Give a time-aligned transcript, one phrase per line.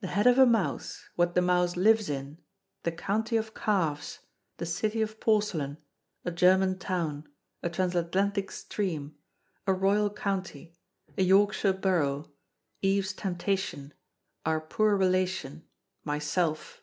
[0.00, 2.38] The head of a mouse, what the mouse lives in,
[2.82, 4.18] the county of calves,
[4.56, 5.76] the city of porcelain,
[6.24, 7.28] a German town,
[7.62, 9.14] a Transatlantic stream,
[9.68, 10.74] a royal county,
[11.16, 12.32] a Yorkshire borough,
[12.80, 13.94] Eve's temptation,
[14.44, 15.62] our poor relation,
[16.02, 16.82] myself.